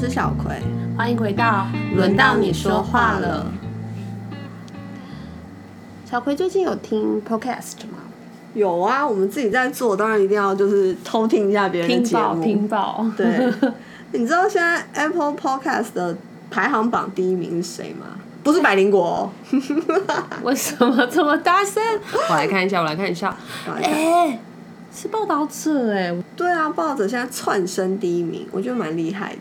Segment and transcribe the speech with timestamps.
[0.00, 0.50] 是小葵，
[0.96, 3.44] 欢迎回到轮到你说话了。
[6.10, 7.98] 小葵最近有听 podcast 吗？
[8.54, 12.42] 有啊，我们自己在做，当然一定要就是偷听一下别人节目。
[12.42, 13.52] 听报，对，
[14.12, 16.16] 你知道现在 Apple Podcast 的
[16.50, 18.06] 排行榜第一名是谁吗？
[18.42, 19.30] 不是百灵果、哦。
[20.42, 21.82] 为什么这么大声？
[22.30, 23.36] 我来看一下，我来看一下。
[23.68, 24.38] 哎、
[24.90, 29.38] 是报道者哎，对啊，报道者现在窜升第一名，我觉得蛮厉害的。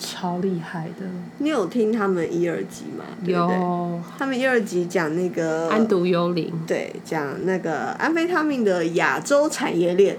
[0.00, 1.06] 超厉害的。
[1.38, 3.04] 你有听他们一二集吗？
[3.24, 3.34] 对对？
[3.34, 4.00] 有。
[4.18, 10.16] 他们一二集讲那个安毒幽灵，对，讲那个安非他命的亚洲产业链，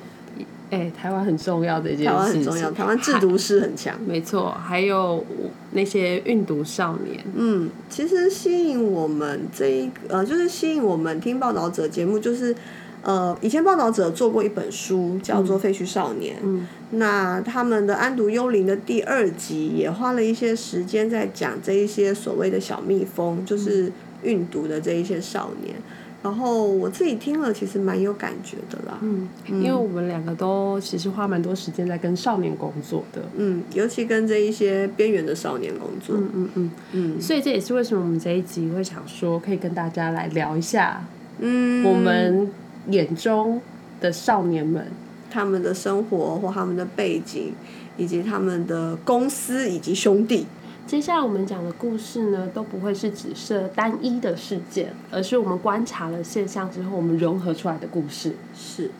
[0.69, 3.99] 哎、台湾很重要的一件事情，台湾很重要，台湾制毒师很强。
[4.07, 5.25] 没错，还有
[5.71, 12.55] 那些运毒少年，嗯，其实吸引我们这一个呃，就是吸引我们听报道者节目，就是
[13.01, 23.89] 呃，以前报道者做过一本书叫做《废墟少年》，嗯那他们的《安独幽灵》的第二集也花了一些时间在讲这一些所谓的小蜜蜂，就是
[24.23, 25.75] 运毒的这一些少年。
[26.21, 28.99] 然后我自己听了，其实蛮有感觉的啦。
[29.01, 36.15] 嗯，因为我们两个都其实花蛮多时间在跟少年工作的，嗯，尤其跟这一些边缘的少年工作。
[36.15, 41.03] 嗯嗯嗯，嗯所以这也是为什么我们这一集会想说，可以跟大家来聊一下
[41.39, 42.51] 嗯，我们
[42.89, 43.59] 眼中
[44.01, 44.85] 的少年们。
[45.31, 47.53] 他们的生活或他们的背景，
[47.97, 50.45] 以及他们的公司以及兄弟。
[50.85, 58.33] 接下来我们讲的故事呢，都不会是只设单一的事件，而是我们观察了现象之后，我们融合出来的故事。
[58.53, 58.91] 是，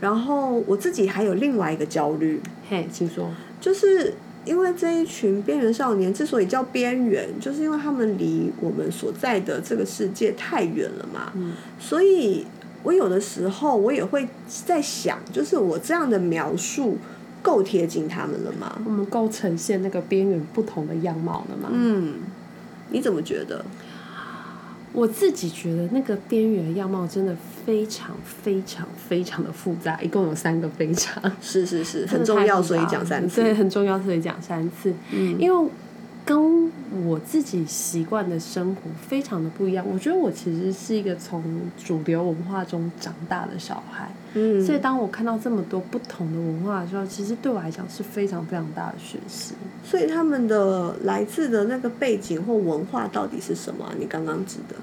[0.00, 3.30] 然后我自己还有另外一个焦虑，嘿，请说。
[3.60, 11.32] 就是因为这一群边缘少年之所以叫边缘，就是因为他们离我们所在的这个世界太远了嘛。
[11.34, 12.46] 嗯所以
[12.82, 16.98] 我有的时候我也会在想，就是我这样的描述
[17.40, 18.80] 够贴近他们了吗？
[18.84, 21.68] 我们够呈现那个边缘不同的样貌了吗？
[21.72, 22.14] 嗯，
[22.90, 23.64] 你怎么觉得？
[24.94, 27.34] 我自己觉得那个边缘样貌真的
[27.64, 33.40] 非常非常非常的复杂，一共有三个非常，是是是， 很重要，所以讲三次。
[33.40, 34.92] 对，很重要，所以讲三次。
[35.10, 35.70] 嗯因为
[36.24, 36.70] 跟
[37.06, 39.84] 我自己习惯的生活非常的不一样。
[39.88, 41.42] 我觉得我其实是一个从
[41.76, 49.54] 主流文化中长大的小孩，嗯，所以当我看到这么多不同的文化的时候，其实对我来讲是非常非常大的学习。
[49.84, 54.76] 所以他们的来自的那个背景或文化到底是什么啊、你刚刚指的？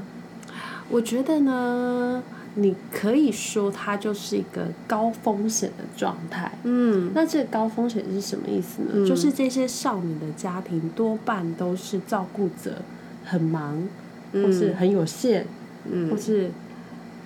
[0.90, 2.22] 我觉得呢，
[2.56, 6.52] 你可以说它就是一个高风险的状态。
[6.64, 9.08] 嗯那这个高风险是什么意思呢？
[9.08, 12.82] 就是这些少女的家庭多半都是照顾者
[13.24, 13.88] 很忙，
[14.34, 15.46] 或是很有限，
[15.90, 16.52] 嗯或是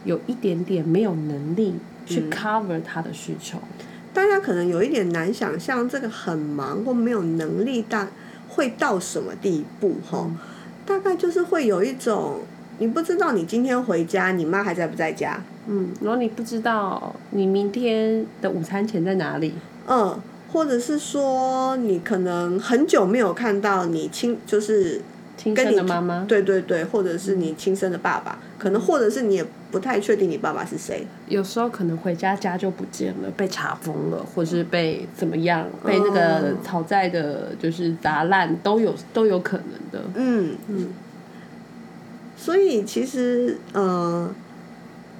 [0.06, 3.57] 有一点点没有能力去 cover 他的需求。
[4.13, 8.07] 大家可能有一点难想象，这个很忙或没有能力大
[8.50, 10.29] 会到什么地步哈？
[10.85, 12.41] 大概就是会有一种，
[12.79, 15.39] 你不知道你今天回家，你妈还在不在家？
[15.67, 19.53] 嗯，然后你不知道你明天的午餐钱在哪里，
[19.88, 20.19] 嗯，
[20.51, 25.01] 或者是说你可能很久没有看到你亲，就是
[25.38, 26.25] 亲生跟你的妈妈。
[26.28, 31.07] 对对对，或者是你亲生的爸爸，可能或者是你也不太确定你爸爸是谁。
[31.29, 40.01] 有时候可能回家家就不见了，被查封了，或是被怎么样，被那个讨债的，就是砸烂，都有都有可能的。
[40.16, 40.88] 嗯嗯。
[42.44, 44.30] 所以其实呃，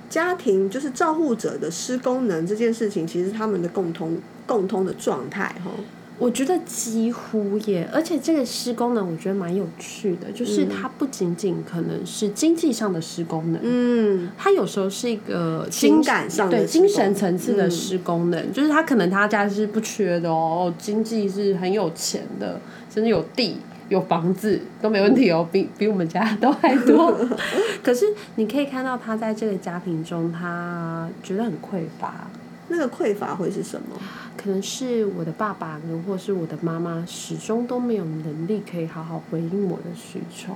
[0.10, 5.72] 家庭就是照护者的失功能这件事情，其实他们的共同共通的状态哈。
[6.20, 22.60] 我觉得几乎耶，而且这个失功能我觉得蛮有趣的，就是它不仅仅可能是经济上的失功能，嗯它有时候是一个情精感上的对精神层次的嗯失功能，就是他可能他家是不缺的哦，经济是很有钱的，
[22.94, 23.58] 甚至有地。
[23.94, 27.16] 有房子都没问题哦，比比我们家都还多。
[27.84, 32.28] 可是你可以看到他在这个家庭中，他觉得很匮乏，
[32.70, 33.96] 那个匮乏会是什么？
[34.36, 40.56] 可能是我的爸爸呢，或是我的妈妈，始终都没有能力可以好好回应我的需求，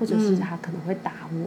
[0.00, 1.46] 或者是他可能会打我。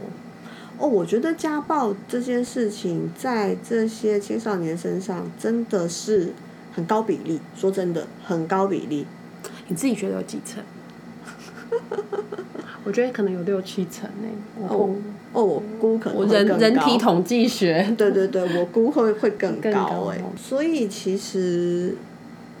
[0.78, 6.32] 哦，我觉得家暴这件事情在这些青少年身上真的是
[6.72, 9.04] 很高比例，说真的，很高比例。
[9.66, 10.62] 你自己觉得有几成？
[12.84, 14.96] 我觉得可能有六七成呢、我哦
[15.32, 21.94] 哦，我估可能我人人体统计学，对对对，我估会会更更高高哎、所以其实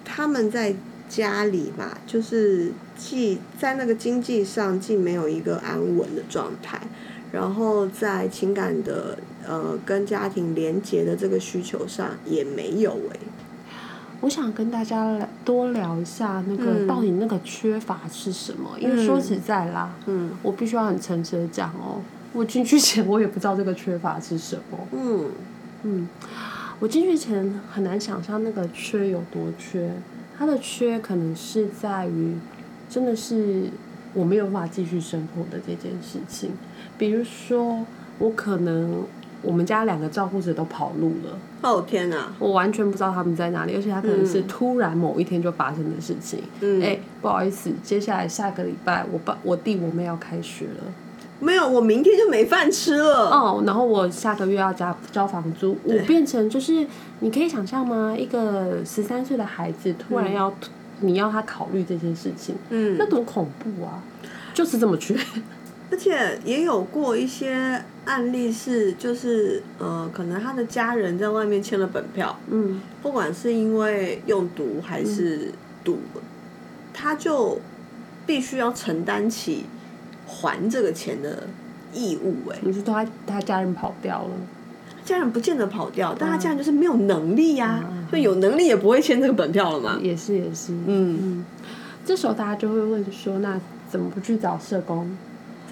[0.04, 0.74] 他们在
[1.08, 6.80] 家里嘛，就是既在那个经济上既没有一个安稳的状态，
[7.32, 13.16] 然后在情感的呃跟家庭连接的这个需求上也没有哎、
[14.22, 16.86] 我想跟大家来多聊一下那个、嗯。
[16.86, 20.30] 到底那个缺乏是什么，因为说实在啦，嗯。
[20.42, 22.00] 我必须要很诚实的讲哦，
[22.32, 24.78] 我进去前我也不知道这个缺乏是什么。
[24.92, 25.26] 嗯。
[25.82, 26.08] 嗯，
[26.78, 29.90] 我进去前很难想象那个缺有多缺，
[30.38, 32.36] 它的缺可能是在于，
[32.88, 33.64] 真的是
[34.14, 36.52] 我没有办法继续生活的这件事情。
[36.96, 37.84] 比如说，
[38.20, 39.02] 我可能
[39.42, 46.40] 我们家两个照顾者都跑路了，哦天哪，我完全不知道他们在哪里，而且他可能是突然某一天就发生的事情。
[46.60, 50.92] 嗯哎、不好意思，接下来下个礼拜我爸、我弟、我妹要开学了。
[51.40, 53.28] 没有，我明天就没饭吃了。
[53.30, 56.86] 哦，然后我下个月要交交房租，我变成就是
[57.18, 58.14] 你可以想象吗？
[58.16, 60.54] 一个十三岁的孩子突然要、
[61.00, 64.00] 你要他考虑这件事情，嗯那多恐怖啊！
[64.54, 65.16] 就是这么缺，
[65.92, 75.52] 而且也有过一些案例是，就是呃，可能他的家人在外面签了本票，嗯不管是因为用毒还是
[75.84, 75.98] 赌，
[76.94, 77.60] 他就
[78.26, 79.66] 必须要承担起
[80.26, 81.46] 还这个钱的
[81.92, 84.30] 义务、哎，你是说他他家人跑掉了，
[85.04, 89.98] 家人不见得跑掉，但他家人就是没有能力呀、嗯所以有能力也不会签这个本票了嘛。
[90.02, 91.18] 也是也是，嗯。
[91.22, 91.44] 嗯，
[92.04, 93.58] 这时候大家就会问说，那
[93.90, 95.10] 怎么不去找社工？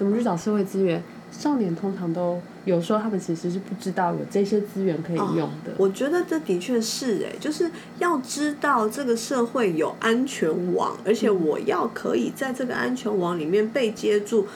[0.01, 0.99] 怎么去找社会资源？
[1.31, 5.71] 少年通常都有时候他们其实是不知道有这些资源可以用的。
[5.77, 7.69] 我觉得这的确是哎、就是
[7.99, 14.47] 要知道这个社会有安全网，而且我要可以在这个安全网里面被接住。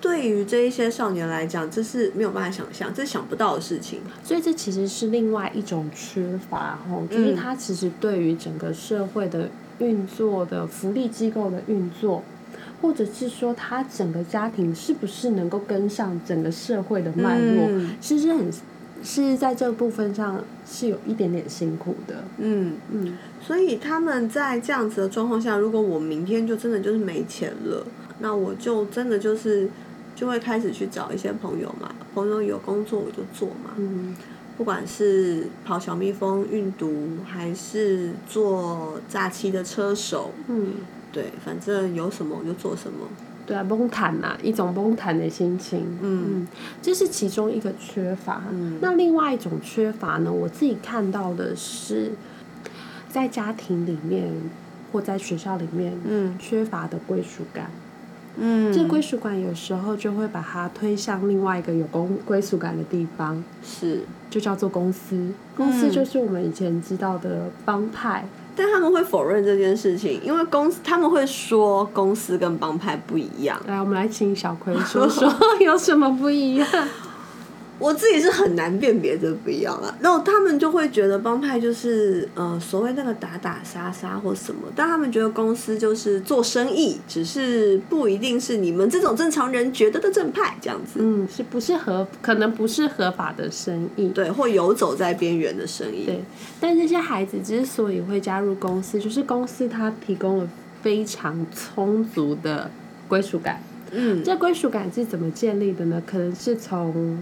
[0.00, 3.98] 对于这一些少年来讲，这是没有办法想象，这是想不到的事情。
[4.22, 9.50] 所以这其实是另外一种缺乏吼，就是他其实对于整个社会的
[9.80, 12.22] 运作的福利机构的运作，
[12.82, 17.96] 或者是说他整个家庭是不是能够跟上整个社会的脉络，嗯。
[18.00, 18.50] 其实很
[19.02, 22.24] 是在这个部分上是有一点点辛苦的。
[22.38, 27.86] 嗯，嗯，所以他们在这样子的状况下，如果我明天就真的就是没钱了，
[28.18, 29.68] 那我就真的就是
[30.14, 34.14] 就会开始去找一些朋友嘛，朋友有工作我就做嘛，嗯。
[34.58, 40.74] 不管是跑小蜜蜂运毒，还是做假期的车手，嗯，
[41.12, 43.06] 对，反正有什么我就做什么。
[43.44, 45.80] 对啊，崩弹呐，一种崩弹的心情。
[46.00, 46.48] 嗯嗯，
[46.80, 48.40] 这是其中一个缺乏。
[48.50, 52.12] 嗯那另外一种缺乏呢，我自己看到的是，
[53.08, 54.28] 在家庭里面
[54.92, 57.70] 或在学校里面，嗯缺乏的归属感。
[58.38, 65.32] 嗯，这归属感有时候就会把它推向另外一个有公归属感的地方，是，就叫做公司。
[65.56, 68.24] 公司嗯就是我们以前知道的帮派。
[68.54, 73.60] 但他们会否认这件事情，因为公司他们会说公司跟帮派不一样。
[73.66, 76.66] 来，我们来请小葵说说 有什么不一样。
[77.82, 92.06] 我自己是很难辨别这不一样啊，然后他们就会觉得帮派就是呃所谓那个打打杀杀或什么，但他们觉得公司就是做生意，只是不一定是你们这种正常人觉得的正派这样子，嗯，是不是合？
[92.22, 94.08] 可能不是合法的生意。
[94.10, 96.22] 对，或游走在边缘的生意，对，
[96.60, 100.48] 但这些孩子之所以会加入公司，就是公司它提供了
[100.82, 102.70] 非常充足的
[103.08, 103.60] 归属感。
[103.90, 106.02] 嗯这归属感是怎么建立的呢？
[106.06, 107.18] 可能是从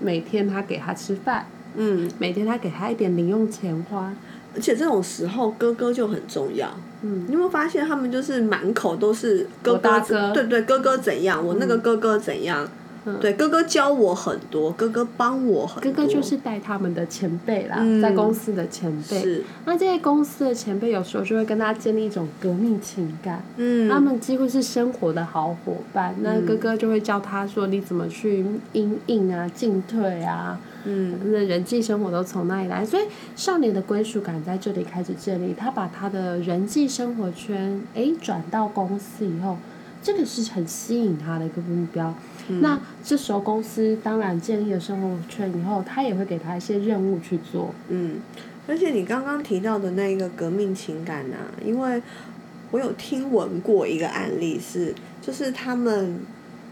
[0.00, 1.46] 每天他给他吃饭，
[1.76, 4.12] 嗯，每天他给他一点零用钱花。
[4.56, 6.72] 而且这种时候哥哥就很重要。
[7.02, 10.30] 嗯，你有没有发现他们就是满口都是哥哥哥。
[10.30, 12.68] 对对，哥哥怎样，我那个哥哥怎样，
[13.20, 19.20] 对，哥哥教我很多，哥哥帮我很多，哥哥就是带他们的前辈啦，嗯在公司的前辈。
[19.20, 23.42] 是，那这些公司的前辈有时候就会跟他建立一种革命情感。
[23.56, 33.04] 嗯，他们几乎是生活的好伙伴，那哥哥就会教他说你怎么去应应啊、进退啊，嗯那人际生活都从那里来，所以
[33.36, 35.54] 少年的归属感在这里开始建立。
[35.54, 39.56] 他把他的人际生活圈诶转到公司以后，
[40.04, 42.14] 这个是很吸引他的一个目标。
[42.60, 47.74] 那这时候公司当然建立了生活圈以后，他也会给他一些任务去做。
[47.88, 48.20] 嗯，
[48.68, 52.02] 而且你刚刚提到的那个革命情感啊，因为
[52.70, 56.20] 我有听闻过一个案例是，就是他们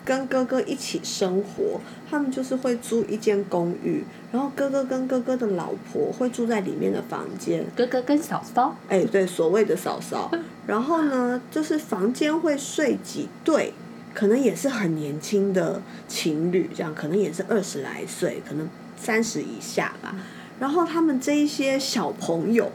[0.04, 1.80] 跟哥哥一起生活，
[2.10, 10.30] 他们就是会租一间公寓，然后哥哥跟哥哥的老婆会住在里面的房间，哥哥跟嫂嫂，哎，对，所谓的嫂嫂，
[10.66, 13.72] 然后呢，就是房间会睡几对，
[14.12, 20.14] 可能也是很年轻的情侣，这样可能也是二十来岁，可能三十以下吧。
[20.58, 22.70] 然后他们这一些小朋友，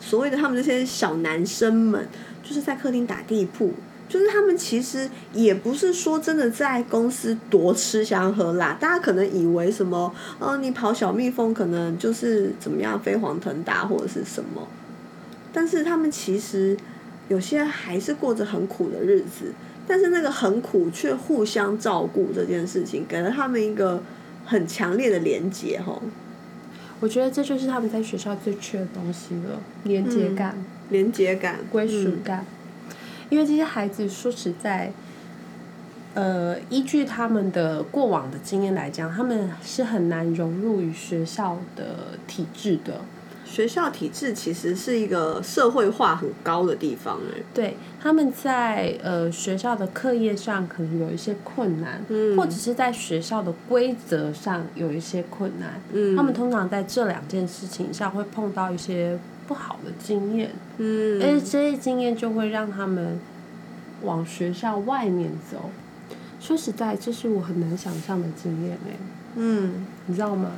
[0.00, 2.08] 所谓的他们这些小男生们，
[2.42, 3.74] 就是在客厅打地铺。
[4.10, 14.66] 就是他们其实也不是说真的在公司多吃香喝辣，大家可能以为什么，呃，你跑小蜜蜂可能就是怎么样飞黄腾达或者是什么，
[15.52, 16.76] 但是他们其实
[17.28, 19.52] 有些还是过着很苦的日子，
[19.86, 24.02] 但是那个很苦却互相照顾这件事情，给了他们一个
[24.44, 26.02] 很强烈的连结吼。
[26.98, 32.44] 我觉得这就是他们在学校最缺的东西了，连接感、连接感、归属嗯感。
[33.30, 34.92] 因为这些孩子说实在，
[36.14, 43.00] 呃，依据他们的过往的经验来讲，他们是很难融入于学校的体制的。
[43.44, 47.42] 学校体制其实是一个社会化很高的地方哎。
[47.52, 55.80] 对，他们在呃学校的课业上可能有一些困难，嗯或者是在学校的规则上有一些困难。
[55.92, 59.18] 嗯他们通常在这两件事情上会碰到一些
[59.50, 63.18] 不好的经验，嗯，而且这些经验就会让他们
[64.04, 65.70] 往学校外面走。
[66.38, 68.94] 说实在，这是我很难想象的经验哎、
[69.34, 70.52] 嗯你知道吗？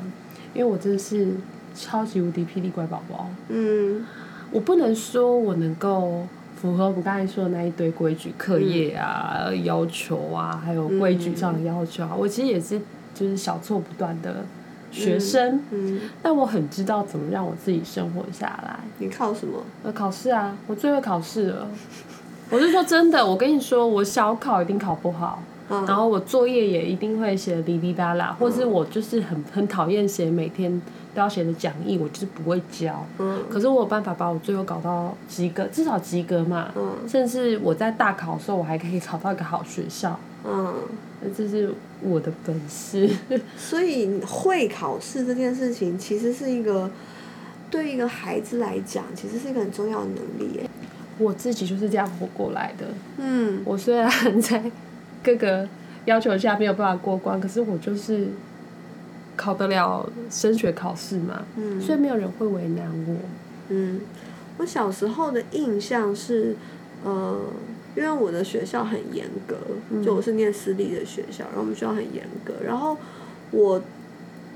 [0.53, 1.29] 因为我真的是
[1.75, 3.31] 超级无敌霹雳乖宝宝。
[3.49, 4.05] 嗯
[4.51, 12.15] 我不能说我能够符合我们刚才说的那一堆规矩、课业啊、要求啊，还有规矩上的要求啊。
[12.15, 12.79] 我其实也是
[13.15, 14.45] 就是小错不断的
[14.93, 18.79] 学生，嗯，但我很知道怎么让我自己生活下来。
[18.99, 19.59] 你靠什么？
[19.83, 21.67] 呃，考试啊，我最会考试了。
[22.51, 30.71] 我是说真的，我跟你说，我小考一定考不好，嗯然后我作业也一定会写的哩哩啦啦，或是我就是很很讨厌写每天
[31.15, 33.07] 都要写的讲义，我就是不会交。
[33.19, 36.69] 嗯可是我有办法把我最后搞到及格，至少及格嘛。
[36.77, 40.75] 嗯甚至我在大考的时候，我还可以考到一个好学校，嗯，
[41.37, 43.09] 这是我的本事。
[43.57, 46.91] 所以会考试这件事情，其实是一个
[47.71, 50.71] 对一个孩子来讲，其实是一个很重要的能力耶。
[51.19, 52.87] 我自己就是这样活过来的。
[53.19, 54.11] 嗯我虽然
[54.41, 54.63] 在
[55.23, 55.69] 各个
[56.07, 58.29] 要求下没有办法过关，可是我就是
[59.37, 63.17] 考得了升学考试嘛，嗯所以没有人会为难我。
[63.69, 64.01] 嗯，
[64.59, 66.57] 我小时候的印象是，
[67.05, 67.41] 呃，
[67.95, 69.57] 因为我的学校很严格，
[70.03, 72.97] 就我是念私立的学校，然后我们学校很严格，然后
[73.51, 73.83] 我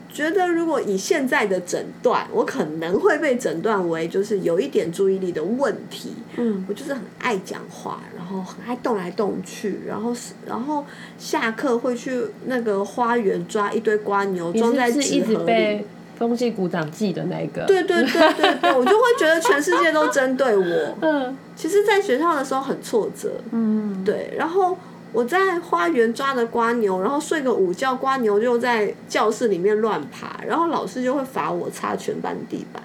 [0.09, 6.15] 觉得如果以现在的诊断，我可能会被诊断为就是有一点注意力的问题。
[6.39, 10.87] 嗯，我就是很爱讲话，然后很爱动来动去，然后是然后
[11.19, 15.85] 下课会去那个花园抓一堆瓜牛装在纸盒里。
[16.19, 17.65] 风纪鼓掌记的那个？
[17.67, 20.99] 对对对对对， 我就会觉得全世界都针对我。
[21.03, 24.35] 嗯其实，在学校的时候很挫折，嗯，对。
[24.37, 24.77] 然后
[25.13, 32.83] 我在花园抓的瓜牛，然后睡个午觉，瓜牛就在教室里面乱爬，然后老师就会罚我擦全班地板。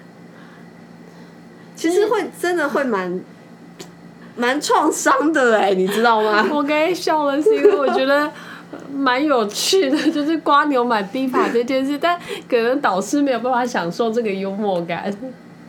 [1.76, 3.20] 其实会真的会蛮
[4.36, 6.46] 蛮创伤的哎，你知道吗？
[6.52, 8.30] 我刚才笑了，是因为我觉得。
[8.94, 15.14] 蛮有趣的， 就是瓜牛买冰法这件事，但可能导师没有办法享受这个幽默感。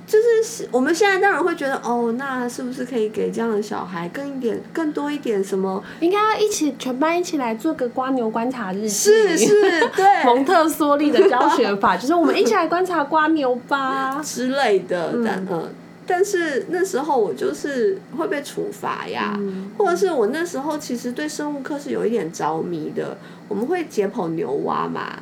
[0.05, 5.81] 就是我们现在当然会觉得，哦，那是不是可以给这样的小孩更一点、更多一点什么？
[6.01, 8.89] 应该要一起全班一起来做个瓜牛观察日记。
[8.89, 14.19] 是是，对， 蒙特梭利的教学法，就是我们一起来观察瓜牛吧。
[14.21, 15.69] 之类的，但嗯，
[16.05, 19.39] 但是那时候我就是会被处罚呀，
[19.77, 23.17] 或者是我那时候其实对生物课是有一点着迷的，
[23.47, 25.21] 我们会解剖牛蛙嘛，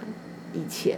[0.54, 0.98] 以前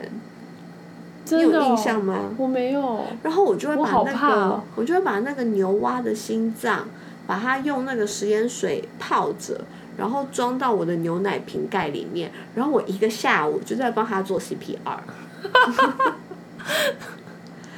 [1.29, 2.31] 你有印象吗？
[2.37, 3.05] 我没有。
[3.21, 6.87] 然后我就会把那个，我就会把那个牛蛙的心脏，
[7.25, 9.61] 把它用那个食盐水泡着。
[9.95, 14.97] 然后装到我的牛奶瓶盖里面，然后我一个下午就在帮他做 CPR。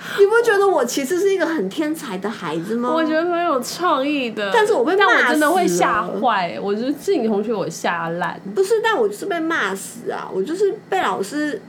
[0.20, 2.92] 你不觉得我其实是一个很天才的孩子吗？
[2.94, 8.40] 我觉得蛮有创意的，但是我被但骂我真的会吓了坏，我就是自己同学我吓烂。
[8.54, 10.30] 不是，但我就是被骂死啊！
[10.34, 11.62] 我就是被老师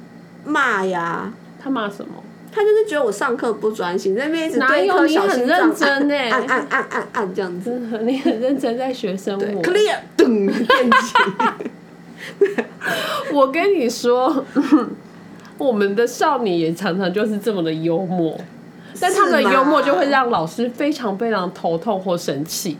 [0.45, 1.33] 骂呀。
[1.63, 2.23] 他骂什么？
[2.53, 7.71] 他就是觉得我上课不专心，在那边一直对一颗你很小心脏认真呢按按按按按这样子。
[8.03, 9.63] 你很认真在学生对物。
[9.63, 11.15] ，clear，噔，电击。
[13.33, 14.45] 我跟你说，
[15.59, 18.39] 我们的少女也常常就是这么的幽默，
[19.01, 22.77] 但他们的幽默就会让老师非常非常头痛或生气。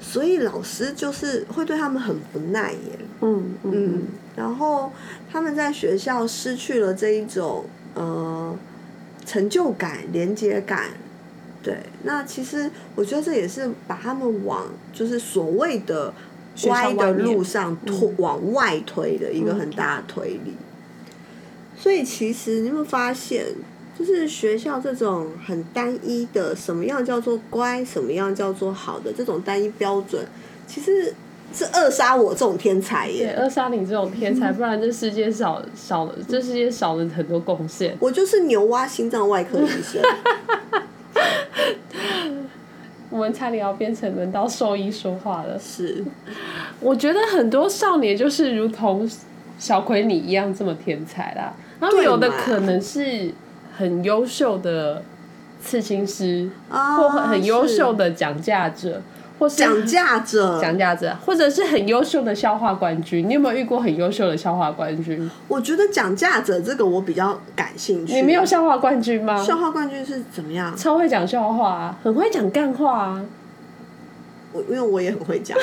[0.00, 2.98] 所以老师就是会对他们很不耐耶。
[3.22, 4.02] 嗯嗯嗯，
[4.36, 4.92] 然后
[5.32, 8.54] 他们在学校失去了这一种呃
[9.24, 10.90] 成就感、连接感。
[11.62, 16.12] 对，那其实我觉得这也是把他们往就是所谓的
[16.54, 20.54] 学校歪的路上推、往外推的一个很大的推力。
[21.76, 23.44] 所以其实你有没有发现，
[23.98, 30.24] 就是学校这种很单一的，什么样叫做乖，什么样叫做好的这种单一标准，
[30.66, 31.14] 其实
[31.52, 33.34] 是扼杀我这种天才对，耶。
[33.38, 37.96] 扼杀你这种天才，不然这世界少少了，这世界少了很多贡献。
[38.00, 40.02] 我就是牛蛙心脏外科医生。
[43.10, 45.56] 我们差点要变成轮到兽医说话了。
[45.56, 46.04] 是，
[46.80, 49.08] 我觉得很多少年就是如同
[49.58, 53.32] 小葵你一样这么天才啦，他们有的可能是
[53.76, 55.02] 很优秀的
[55.62, 59.00] 刺青师，啊或很很优秀的讲价者，
[59.38, 63.28] 或是讲价者，讲价者，或者是很优秀的笑话冠军。
[63.28, 65.30] 你有没有遇过很优秀的笑话冠军？
[65.48, 68.14] 我觉得讲价者这个我比较感兴趣。
[68.14, 69.42] 你没有笑话冠军吗？
[69.42, 70.76] 笑话冠军是怎么样？
[70.76, 73.24] 超会讲笑话啊，很会讲干话啊。
[74.54, 75.58] 我因为我也很会讲，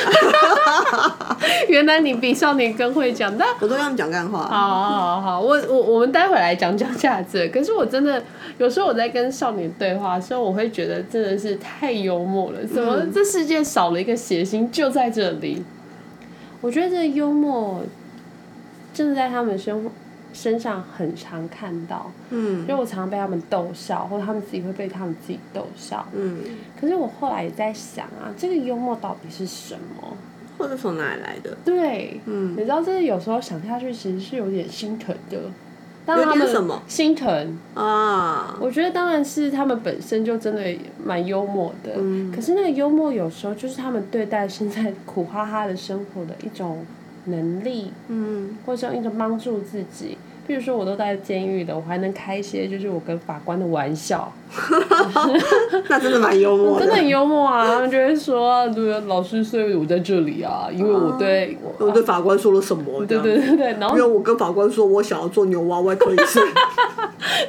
[1.69, 4.39] 原来你比少年更会讲，但我都让他们讲干话。
[4.43, 7.47] 好好好好，我我我们待会来讲讲价值。
[7.47, 8.21] 可是我真的
[8.57, 12.59] 有时候我在跟少年对话的时候，我会觉得真的是太幽默了。
[12.65, 15.63] 怎么这世界少了一个谐星就在这里？
[16.59, 17.81] 我觉得这幽默
[18.93, 19.89] 真的在他们身
[20.33, 26.05] 身上很常看到，嗯因为我常常被他们逗笑，或者他们自己会被他们自己逗笑。
[26.13, 26.39] 嗯，
[26.79, 30.17] 可是我后来也在想啊，这个幽默到底是什么？
[30.57, 31.57] 或者从哪里来的？
[31.65, 35.39] 对，嗯你知道，这有时候想下去，其实是有点心疼的。
[36.03, 40.63] 当他们什么心疼，啊，我觉得当然是他们本身就真的
[41.03, 41.93] 蛮幽默的。
[41.97, 46.83] 嗯可是那个幽默有时候就是他们对待现在苦哈哈的生活的一种
[47.25, 50.17] 能力，嗯，或者一种帮助自己。
[50.47, 54.29] 比如说，我都在监狱的，我还能开一些就是我跟法官的玩笑，
[55.87, 57.65] 那真的蛮幽默真的很幽默啊。
[57.65, 63.05] 他们就会说，对，老师，所以我在这里啊，因为我对我我对法官说了什么？
[63.05, 66.43] 对对对对，然后因为我跟法官说我想要做牛蛙外科医生，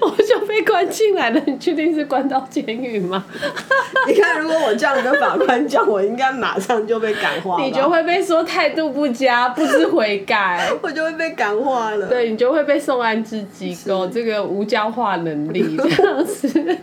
[0.03, 1.41] 我 就被关进来了。
[1.47, 3.25] 你确定是关到监狱吗？
[4.07, 10.71] 你看如果我这样跟法官讲，我应该马上就被感化了，你就会被说态度不佳，不知悔改。
[10.83, 12.07] 我就会被感化了。
[12.09, 16.79] 对你就会被送安置机构，这个无教化能力这样子。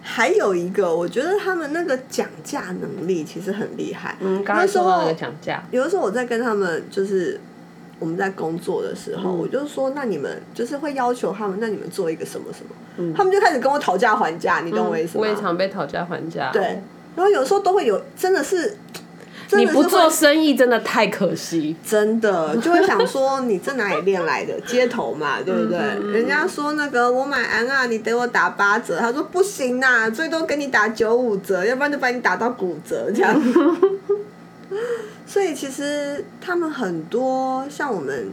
[0.00, 4.16] 还有一个，我觉得他们那个讲价能力其实很厉害。
[4.20, 7.40] 嗯，刚才那时候说到那个讲价，有的时候我在跟他们就是
[8.04, 15.22] 我们在工作的时候，嗯我就说，那你们就是会要求他们，那你们做一个什么什么，嗯他们就开始跟我讨价还价，你懂我意思吗？
[15.22, 16.50] 我也常被讨价还价。
[16.52, 16.82] 对，，
[17.16, 18.76] 然后有时候都会有，真的是，
[19.52, 21.74] 你不做生意真的太可惜。
[21.84, 24.60] 真的就会想说，你这哪里练来的？
[24.66, 25.78] 街头嘛，对不对？
[25.78, 33.34] 嗯人家说那个我买安啊，你给我打八折，他说不行呐，最多给你打九五折，要不然就把你打到骨折这样。
[35.26, 38.30] 所以其实他们很多像我们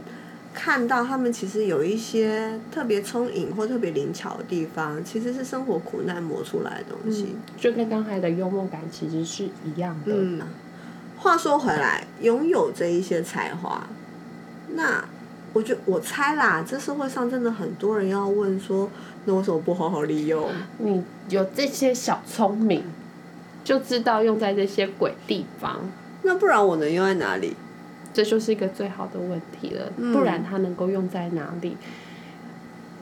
[0.54, 7.36] 看到，他们其实有一些特别聪颖或特别灵巧的地方，其实是生活苦难磨出来的东西。
[7.56, 10.12] 就跟刚才的幽默感其实是一样的。
[10.14, 10.40] 嗯，
[11.16, 13.86] 话说回来，拥有这一些才华，
[14.74, 15.02] 那
[15.54, 18.90] 我觉我猜啦，这社会上真的很多人要问说，
[19.24, 20.50] 那为什么不好好利用？
[20.78, 22.82] 你有这些小聪明，
[23.64, 25.80] 就知道用在这些鬼地方。
[26.22, 27.54] 那不然我能用在哪里？
[28.14, 31.76] 这就是一个最好的问题了，嗯不然它能够用在哪里？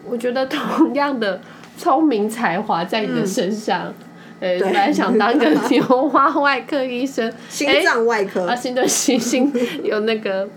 [0.05, 1.41] 我觉得同样的
[1.77, 3.93] 聪明才华在你的身上，
[4.41, 9.53] 呃，本来想当个牛蛙外科医生， 心脏外科，啊，新的心心
[9.83, 10.49] 有那个，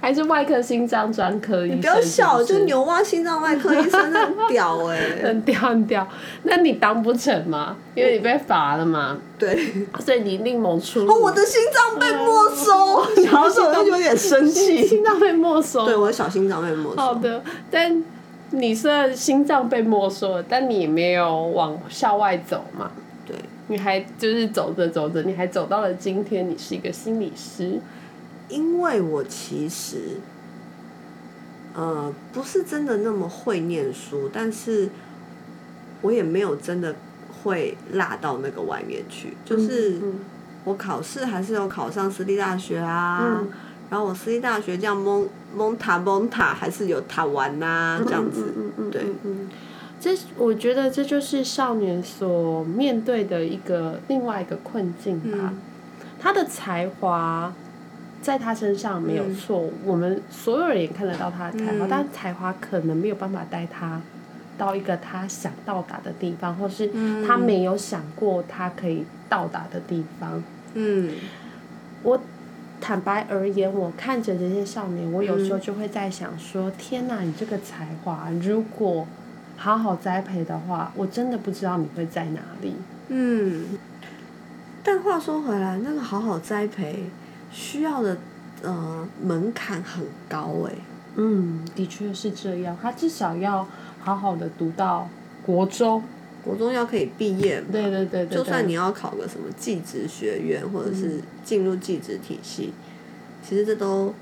[0.00, 6.06] 还是外科心脏专科医生，你不要笑，就牛蛙心脏外科医生那很屌哎、 很屌很屌，
[6.44, 7.76] 那你当不成嘛？
[7.94, 9.58] 因为你被罚了嘛，对，
[9.98, 11.12] 所以你另谋出路。
[11.12, 14.86] 哦，我的心脏被没收，然 后我就有点生气。
[14.86, 16.96] 心脏被没收，对，我的小心脏被没收。
[16.96, 18.04] 好的，但
[18.50, 22.90] 你虽然心脏被没收了，但你也没有往校外走嘛。
[23.26, 27.80] 对，你还就是走着走着，你还走到了今天，你是一个心理师。
[28.48, 30.18] 因为我其实，
[31.74, 34.88] 呃，不是真的那么会念书，但是
[36.02, 36.96] 我也没有真的
[37.42, 39.36] 会落到那个外面去。
[39.44, 40.20] 就是嗯
[40.64, 43.48] 我考试还是有考上私立大学啊，嗯
[43.90, 48.52] 然后我私立大学这样蒙蒙塔蒙塔还是有塔玩呐、这样子。
[48.90, 49.02] 对
[50.00, 55.38] 这我觉得这就是少年所面对的一个另外一个困境吧。
[55.52, 55.58] 嗯
[56.20, 57.52] 他的才华
[58.20, 64.00] 在他身上没有错，我们所有人也看得到他的才华，嗯但才华可能没有办法带他
[64.58, 66.90] 到一个他想到达的地方，或是
[67.26, 70.42] 他没有想过他可以到达的地方。
[70.74, 71.14] 嗯
[72.02, 72.20] 我
[72.80, 79.06] 坦白而言，我看着这些少年，我有时候就会在想说：天哪，你这个才华如果
[79.56, 82.74] 好好栽培的话，我真的不知道你会在哪里。
[83.08, 83.78] 嗯。
[84.84, 87.04] 但话说回来，那个好好栽培
[87.50, 88.16] 需要的
[88.62, 90.72] 呃门槛很高哎、
[91.16, 92.76] 嗯，的确是这样。
[92.80, 93.66] 他至少要
[94.00, 95.08] 好好的读到
[95.44, 96.02] 国中，
[96.44, 102.72] 国中要可以毕业嘛，对对对对，就算你要考个什么技职学院，或者是进入技职体系，
[103.42, 104.14] 其实这都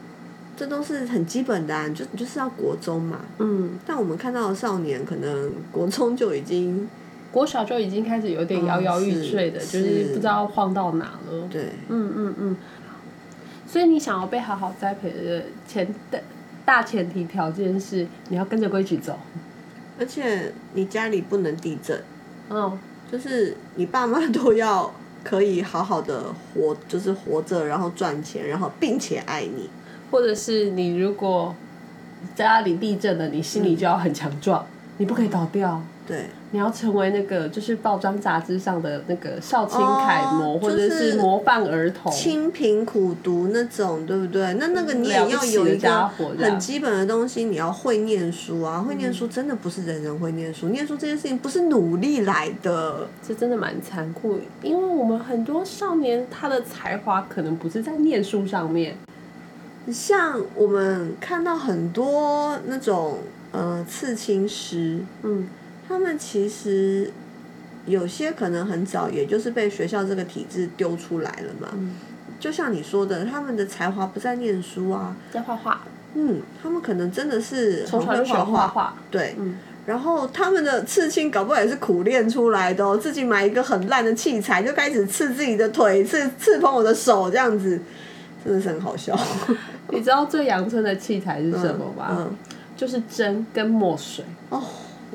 [0.56, 3.20] 这都是很基本的、啊，你就你就是要国中嘛。
[3.38, 6.88] 嗯，但我们看到的少年，可能国中就已经
[7.30, 11.48] 国小就已经开始有点摇摇欲坠的，嗯就是是不知道晃到哪了。
[11.50, 12.56] 对，嗯嗯嗯。
[13.66, 16.22] 所以你想要被好好栽培的前的
[16.64, 19.18] 大前提条件是你要跟着规矩走。
[19.98, 21.98] 而且你家里不能地震，
[22.50, 22.78] 嗯，
[23.10, 24.92] 就是你爸妈都要
[25.24, 29.70] 可以好好的活，就是活着，然后赚钱，然后并且爱你。
[30.10, 31.54] 或者是你如果
[32.34, 34.66] 家里地震了，你心里就要很强壮，
[34.98, 35.82] 你不可以倒掉。
[36.06, 42.12] 对，你要成为那个就是报章杂志上的那个少青楷模，哦或者是是模范儿童。
[42.12, 44.54] 清贫苦读那种，对不对？
[44.54, 48.78] 那那个你也要有一个很基本的东西，你要会念书啊！
[48.78, 53.08] 会念书真的不是人人会念书，念书这件事情不是努力来的。
[53.26, 58.96] 这真的蛮残酷，因为我们很多少年他的才华可能不是在念书上面，
[59.92, 63.18] 像我们看到很多那种
[63.50, 65.48] 呃刺青师，嗯，
[65.86, 67.10] 他们其实
[67.86, 71.68] 有些可能很早，也就是被学校这个体制丢出来了嘛。
[71.72, 71.94] 嗯。
[72.38, 75.80] 就像你说的，他们的才华不在念书啊，在画画，
[76.14, 78.68] 嗯，他们可能真的是很会画画。
[78.68, 79.56] 画，对，嗯。
[79.86, 87.80] 然后他们的刺青搞不好也是苦练出来的哦，自己买一个很烂的器材就开始刺自己的腿，刺刺破我的手这样子，
[88.44, 89.16] 真的是很好笑。
[89.90, 92.08] 你知道最阳春的器材是什么吗？
[92.18, 92.36] 嗯，
[92.76, 94.60] 就是针跟墨水，哦，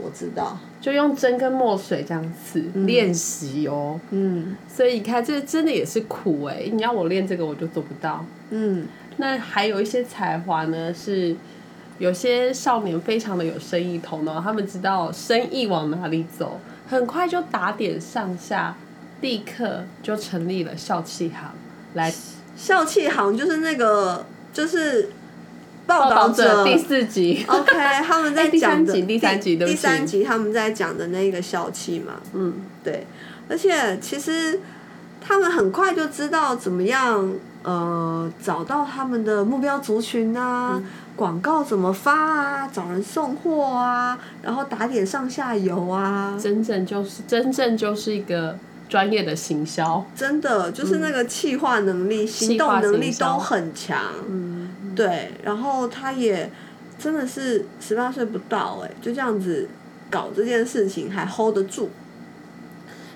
[0.01, 3.99] 我知道，就用针跟墨水这样子练习哦。
[4.09, 8.25] 嗯所以你看，这真的也是苦哎、你要我练这个，我就做不到。
[8.49, 8.87] 嗯，
[9.17, 11.35] 那还有一些才华呢，是
[11.99, 18.75] 有些少年非常的有生意头脑，他们知道生意往哪里走，很快就打点上下，
[19.21, 21.51] 立刻就成立了校气行
[21.93, 22.11] 来
[22.55, 25.09] 校气行就是那个就是
[25.85, 27.45] 报报道者者第四集。
[27.47, 27.73] OK，
[28.05, 33.05] 他们在 哎第三讲的集第三集的第三集他们在讲的那个校气嘛，嗯，对，
[33.49, 34.59] 而且其实
[35.19, 40.85] 他们很快就知道怎么样呃找到他们的目标族群啊，嗯。
[41.13, 48.57] 广告怎么发啊，找人送货啊，然后打点上下游啊，真正就是真正就是一个
[48.89, 50.03] 专业的行销。
[50.15, 53.99] 真的就是那个企划能力、行动能力都很强。
[54.27, 54.50] 嗯，
[54.95, 56.49] 对，然后他也
[56.99, 59.67] 真的是十八岁不到哎、就这样子
[60.10, 61.89] 搞这件事情还 hold 得住。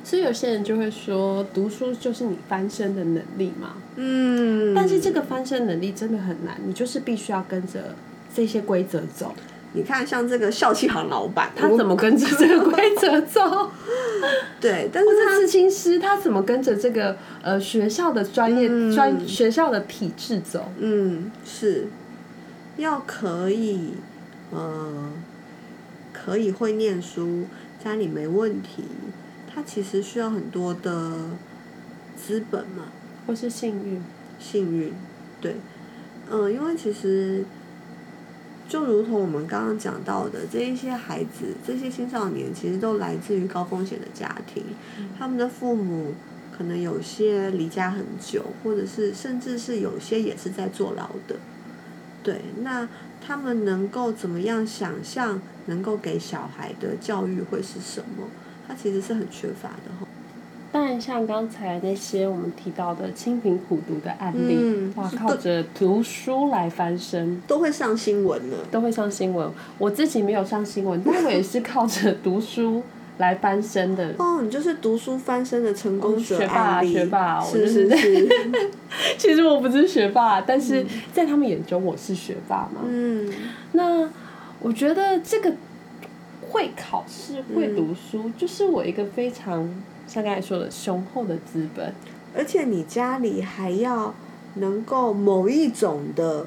[0.03, 3.77] 所以有些人就会说，读书就是你翻身的能力嘛。
[3.95, 7.95] 嗯，但是这个翻身能力真的很难，你就是必须要跟着
[8.33, 9.33] 这些规则走。
[9.75, 13.69] 你看，像这个校气行老板，他怎么跟着这个规则走？
[14.61, 14.89] 对？
[14.91, 20.71] 但是他刺青师，他怎么跟着这个呃学校的专业嗯专、学校的体制走？
[20.79, 21.87] 嗯是
[22.77, 23.95] 要可以
[24.51, 25.11] 呃
[26.13, 27.45] 可以会念书，
[27.83, 28.83] 家里没问题，
[29.53, 31.11] 他其实需要很多的
[32.15, 32.85] 资本嘛。
[33.27, 34.03] 或是幸运？
[34.37, 34.93] 幸运，
[35.41, 35.55] 对，
[36.29, 37.43] 嗯，因为其实
[38.67, 44.63] 就如同我们刚刚讲到的，这一些孩子、这些青少年，其实都来自于高风险的家庭，
[45.17, 46.13] 他们的父母
[46.57, 51.35] 可能有些离家很久，或者是甚至是有些也是在坐牢的，
[52.23, 52.87] 对，那
[53.25, 58.27] 他们能够怎么样想象能够给小孩的教育会是什么？
[58.67, 60.04] 他其实是很缺乏的哈。
[60.95, 68.55] 但像刚才那些我们提到的清贫苦读的案例，嗯哇，靠着读书来翻身，都会上新闻呢。
[68.71, 69.51] 都会上新闻。
[69.77, 72.81] 我自己没有上新闻，但我也是靠着读书
[73.17, 74.15] 来翻身的。
[74.17, 78.71] 哦，你就是读书翻身的成功者哦学霸啊，学霸我是就是是是，
[79.19, 82.79] 其实我不是学霸，但是在他们眼中我是学霸嘛。
[82.85, 83.29] 嗯
[83.73, 84.09] 那
[84.61, 85.51] 我觉得这个
[86.49, 89.69] 会考试、会读书，就是我一个非常
[90.07, 91.93] 像刚才说的雄厚的资本。
[92.37, 94.13] 而且你家里还要
[94.55, 96.45] 能够某一种的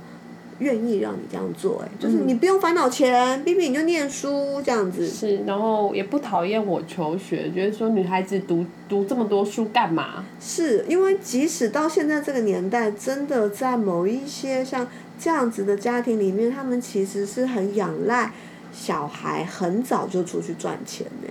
[0.59, 10.25] 愿意让你这样做，哎，就是你不用烦恼钱，逼逼你就念书这样子，是，然后也不讨厌我求学，觉得说女孩子读读这么多书干嘛？
[10.39, 14.87] 是因为即使到现在这个年代，真的在某一些像
[15.19, 18.33] 这样子的家庭里面，他们其实是很仰赖
[18.73, 21.29] 小孩很早就出去赚钱的。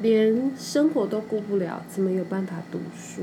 [0.00, 3.22] 连生活都顾不了，怎么有办法读书？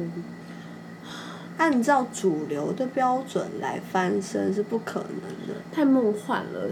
[1.57, 5.61] 按照主流的标准来翻身是不可能的。
[5.71, 6.69] 太梦幻了。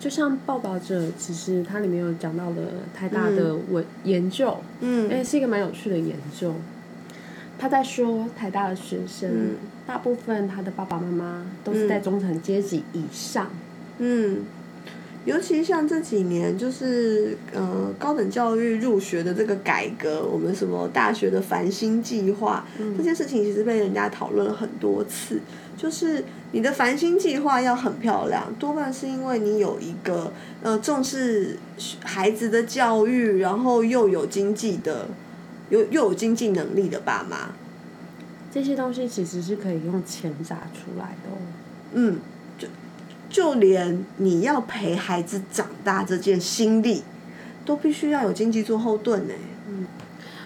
[0.00, 2.56] 就像《报道者》，其实它里面有讲到了
[2.92, 6.52] 台大的文研究，嗯哎、是一个蛮有趣的研究。
[7.56, 9.54] 他在说台大的学生，嗯
[9.86, 13.48] 大部分他的爸爸妈妈都是在中产阶级以上，
[13.98, 14.44] 嗯，
[15.24, 25.40] 尤其像这几年，就是呃高等教育入学的这个改革，我们什么大学的繁星计划，这件事情其实被人家讨论了很多次。
[25.76, 30.32] 就是你的繁星计划要很漂亮，多半是因为你有一个
[30.62, 31.56] 呃重视
[32.02, 35.08] 孩子的教育，然后又有经济的，
[35.70, 37.50] 有又有经济能力的爸妈。
[38.52, 41.38] 这些东西其实是可以用钱砸出来的哦。
[41.94, 42.18] 嗯，
[43.34, 47.02] 就就连你要陪孩子长大这件心力，
[47.64, 49.34] 都必须要有经济做后盾呢。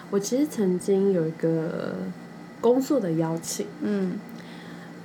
[0.09, 1.93] 我其实曾经有一个
[2.59, 4.13] 工作的邀请，嗯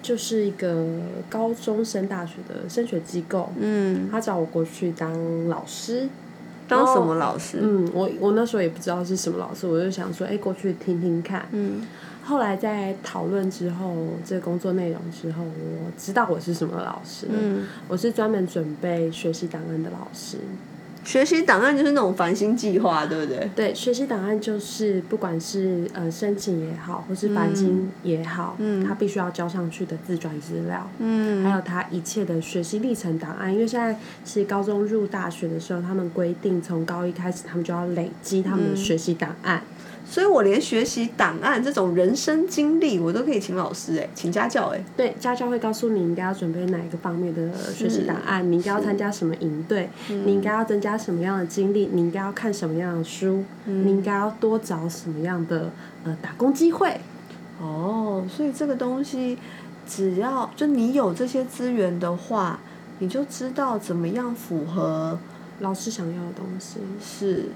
[0.01, 0.87] 就是一个
[1.29, 6.09] 高中升大学的升学机构，嗯，他找我过去当老师。
[6.67, 7.59] 当什么老师？
[7.61, 11.47] 嗯，我我那时候也不知道是什么老师，我就想说，哎、过去听听看。
[11.53, 11.87] 嗯
[12.25, 17.33] 后来在讨论之后，这个工作内容之后，我知道我是什么老师了。
[17.39, 20.39] 嗯，我是专门准备学习档案的老师。
[21.05, 23.51] 学习档案就是那种繁星计划，对不对？
[23.55, 33.53] 对，学习档案就是不管是呃申请也好，或是繁星也好，嗯它必须要交上去的自传资料，嗯还有他一切的学习历程档案。
[33.53, 39.63] 因为现在其实高中入大学的时候，他们规定从高一开始，他们就要累积他们的学习档案。
[40.07, 44.85] 所以我连学习档案这种人生经历，我都可以请老师哎，请家教哎。
[44.97, 55.71] 对，家教会告诉你应该要准备哪一个方面的学习档案，你应该要参加什么营队，你应该要增加什么样的经历，你应该要看什么样的书，你应该要多找什么样的
[56.05, 57.01] 呃打工机会。
[57.61, 59.39] 哦，所以这个东西，
[59.89, 62.59] 只要就你有这些资源的话，
[62.99, 65.19] 你就知道怎么样符合
[65.65, 67.47] 老师想要的东西，是，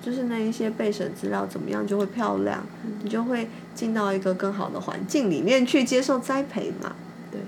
[0.00, 2.64] 就是那一些备审资料怎么样就会漂亮，
[3.02, 6.94] 你就会进到一个更好的环境里面去接受栽培嘛。
[7.30, 7.40] 对。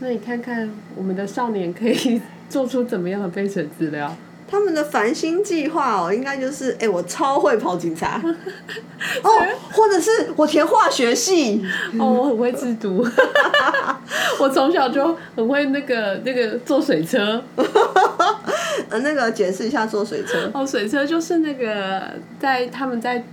[0.00, 4.14] 那你看看我们的少年可以 做出怎么样的备审资料？
[4.48, 8.20] 他们的繁星计划哦，应该就是哎、我超会跑警察，
[9.24, 9.30] 哦，
[9.72, 11.64] 或者是我填化学系，
[11.98, 13.02] 哦，我很会制毒，
[14.38, 17.42] 我从小就很会那个那个坐水车。
[18.92, 20.50] 呃，那个解释一下坐水车。
[20.52, 23.24] 哦，水车就是那个在他们在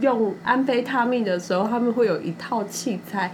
[0.00, 3.32] 用安非他命的时候，他们会有一套器材。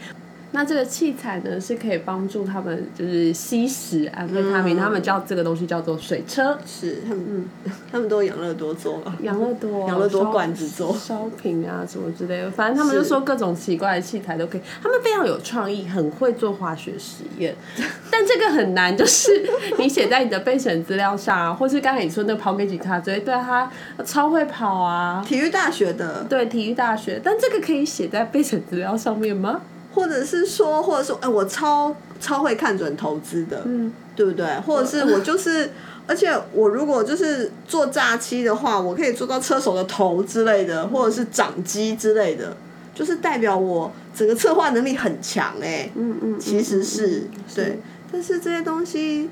[0.52, 6.58] 那这个器材呢，是可以帮助他们就是吸食安非他命，嗯他们叫这个东西叫做水车。
[6.66, 7.48] 是他们，
[7.92, 9.16] 他们都养乐多做嘛。
[9.22, 14.60] 养乐多、养乐多烧罐子做烧瓶啊什么之类的，反正他们就是说各种奇怪的器材都可以。
[14.82, 17.54] 他们非常有创意，很会做化学实验，
[18.10, 29.60] 但这个很难，就是你写在你的备审资料上啊，或是刚才你说那跑给警察追，对啊他超会跑啊，体育大学的，对体育大学，但这个可以写在备审资料上面吗？
[29.92, 34.46] 或者是说，或者说，哎、我超超会看准投资的，嗯，对不对？
[34.60, 35.70] 或者是 我就是，
[36.06, 42.56] 而且我如果就是做诈欺的话，我可以做到车手的头之类的，或者是掌机之类的，
[42.94, 47.24] 就是代表我整个策划能力很强哎、嗯嗯，其实是
[47.54, 47.78] 对，
[48.12, 49.28] 但是这些东西，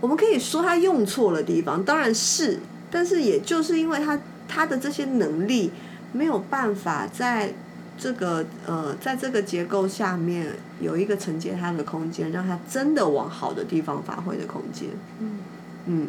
[0.00, 2.58] 我们可以说他用错了地方，当然是，
[2.90, 4.18] 但是也就是因为他
[4.48, 5.70] 他的这些能力
[6.12, 7.52] 没有办法在
[7.98, 10.46] 这个呃，在这个结构下面
[10.80, 14.88] 有一个承接他的空间，让他真的往好的地方发挥的空间。
[15.18, 15.38] 嗯
[15.86, 16.08] 嗯，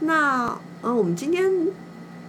[0.00, 1.50] 那呃，我们今天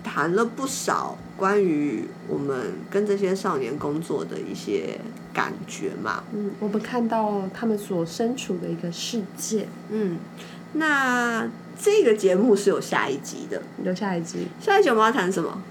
[0.04, 5.00] 谈了不少关于我们跟这些少年工作的一些
[5.34, 6.24] 感觉嘛。
[6.34, 9.68] 嗯，我们看到他们所身处的一个世界。
[9.90, 10.18] 嗯，
[10.74, 11.48] 那
[11.80, 14.48] 这个节目是有下一集的，有下一集。
[14.60, 15.62] 下一集我们要谈什么？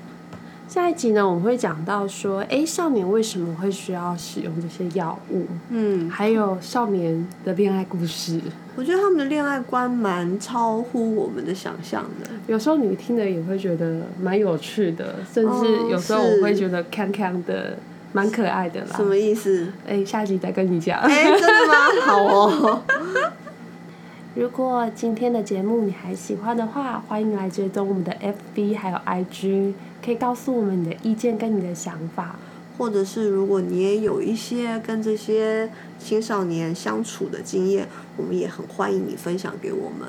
[0.70, 5.44] 下一集呢，我们会讲到说，哎，少年为什么会需要使用这些药物？
[5.70, 8.40] 嗯，还有少年的恋爱故事。
[8.76, 12.30] 我觉得他们的恋爱观蛮超乎我们的想象的。
[12.46, 17.76] 有时候你听了也会觉得蛮有趣的，甚至哦有时候我会觉得康康的，
[18.12, 19.04] 蛮可爱的啦什。
[19.04, 19.66] 么意思？
[19.88, 21.00] 哎，下一集再跟你讲。
[21.00, 21.74] 哎、真的吗？
[22.06, 22.82] 好哦。
[24.36, 28.16] 如果今天的节目你还喜欢的话，欢迎来追踪我们的
[28.54, 29.72] FB 还有 IG，
[30.04, 32.36] 可以告诉我们你的意见跟你的想法。
[32.78, 37.86] 或者是如果你也有一些跟这些青少年相处的经验，
[38.16, 40.08] 我们也很欢迎你分享给我们。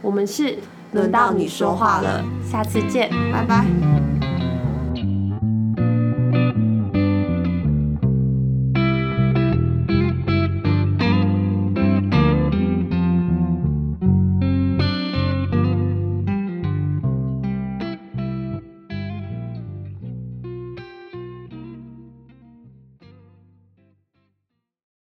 [0.00, 0.56] 我们是
[0.92, 3.10] 轮到你说话了，下次见。
[3.30, 4.21] 拜拜。